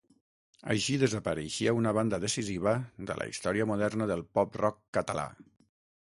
[0.75, 2.73] Així desapareixia una banda decisiva
[3.09, 5.27] de la història moderna del pop-rock català.